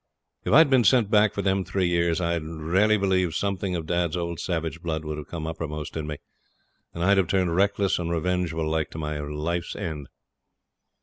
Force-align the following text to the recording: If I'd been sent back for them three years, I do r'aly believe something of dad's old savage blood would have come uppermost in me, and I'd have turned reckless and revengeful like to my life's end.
If 0.43 0.51
I'd 0.51 0.67
been 0.71 0.83
sent 0.83 1.11
back 1.11 1.31
for 1.35 1.43
them 1.43 1.63
three 1.63 1.87
years, 1.87 2.19
I 2.19 2.39
do 2.39 2.57
r'aly 2.59 2.97
believe 2.99 3.35
something 3.35 3.75
of 3.75 3.85
dad's 3.85 4.17
old 4.17 4.39
savage 4.39 4.81
blood 4.81 5.05
would 5.05 5.19
have 5.19 5.27
come 5.27 5.45
uppermost 5.45 5.95
in 5.95 6.07
me, 6.07 6.17
and 6.91 7.03
I'd 7.03 7.17
have 7.17 7.27
turned 7.27 7.55
reckless 7.55 7.99
and 7.99 8.09
revengeful 8.09 8.67
like 8.67 8.89
to 8.89 8.97
my 8.97 9.19
life's 9.19 9.75
end. 9.75 10.07